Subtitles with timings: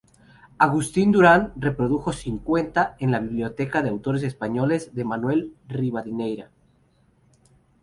[0.65, 6.49] Agustín Durán reprodujo cincuenta en la Biblioteca de Autores españoles de Manuel Rivadeneyra.